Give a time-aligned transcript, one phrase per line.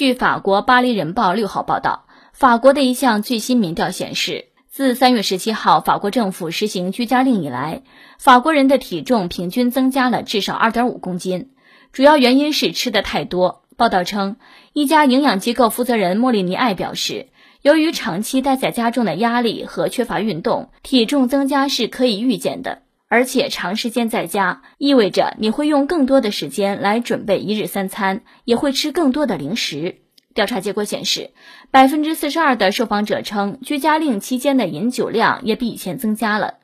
[0.00, 7.82] 据法国《巴黎人报》六号报道，法国的一项最新民调显示，自三月十七号法国政府实行居家令以来，
[8.16, 11.50] 法国人的体重平均增加了至少二点五公斤，
[11.92, 13.64] 主要原因是吃的太多。
[13.76, 14.36] 报道称，
[14.72, 17.26] 一家营养机构负责人莫里尼埃表示，
[17.60, 22.80] 由于长期待在家中的压力和缺乏运动，体重增加是可以预见的。
[23.10, 29.96] 而且长时间在家意味着你会用更多的时间来准备一日三餐，也会吃更多的零食。
[30.32, 31.32] 调查结果显示，
[31.72, 36.54] 百分之四十二的受访者称，居家令期间的饮酒量也比以前增加了。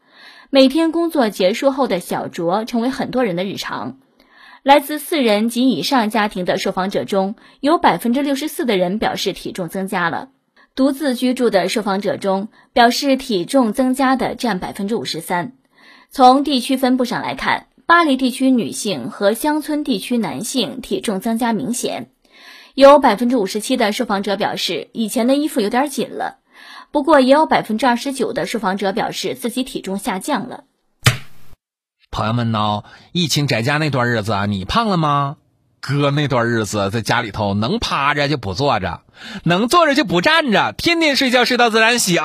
[0.49, 3.99] 每天工作结束后的小酌成为很多人的日常。
[4.63, 10.29] 来自四人及以上家庭的受访者中有百分之六十四的人表示体重增加了。
[10.77, 15.55] 独自居住的受访者中，表示体重增加的占百分之五十三。
[16.17, 22.09] 从地区分布上来看，巴黎地区女性和乡村地区男性体重增加明显。
[22.75, 26.39] 有百分之五十七的受访者表示，以前的衣服有点紧了。
[26.91, 30.65] 不过，也有百分之二十九的受访者表示自己体重下降了。
[32.11, 32.85] 朋友们呢？
[33.13, 35.37] 疫情宅家那段日子，你胖了吗？
[35.83, 39.03] 哥那段日子在家里头，能趴着就不坐着，
[39.45, 42.23] 能坐着就不站着，天天睡觉睡到自然醒。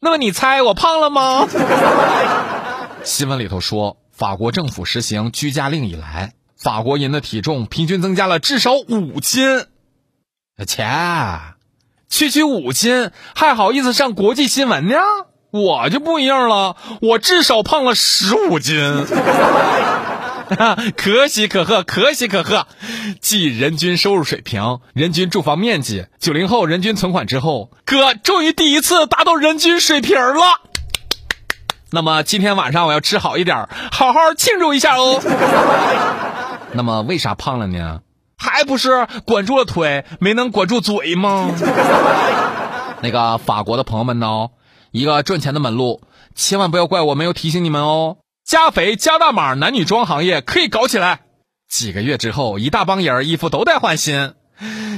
[0.00, 1.48] 那么你猜我胖了吗？
[3.08, 9.64] 新闻里头说，法国政府实行居家令以来，法国人的体重平均增加了至少五斤。
[10.66, 10.84] 切，
[12.10, 14.96] 区区五斤还好意思上国际新闻呢？
[15.50, 18.76] 我就不一样了，我至少胖了十五斤。
[20.94, 22.66] 可喜可贺，可喜可贺！
[23.22, 30.42] 继人均收入水平、人均住房面积、九零后人均存款之后，哥终于第一次达到人均水平了。
[31.90, 35.20] 那么今天晚上我要吃好一点，好好庆祝一下哦。
[36.72, 38.00] 那么为啥胖了呢？
[38.36, 41.50] 还不是管住了腿，没能管住嘴吗？
[43.00, 44.48] 那个法国的朋友们呢？
[44.90, 46.02] 一个赚钱的门路，
[46.34, 48.18] 千万不要怪我没有提醒你们哦。
[48.44, 51.20] 加肥加大码，男女装行业可以搞起来。
[51.68, 54.34] 几个月之后，一大帮人衣服都得换新，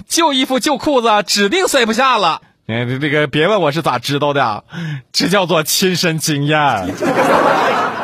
[0.08, 2.42] 旧衣服旧裤子指定塞不下了。
[2.70, 4.64] 那，个别问我是咋知道的，
[5.12, 6.56] 这叫做亲身经验。